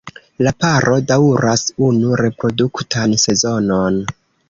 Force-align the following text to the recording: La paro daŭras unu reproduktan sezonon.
La 0.45 0.53
paro 0.63 0.95
daŭras 1.11 1.65
unu 1.89 2.19
reproduktan 2.25 3.17
sezonon. 3.29 4.05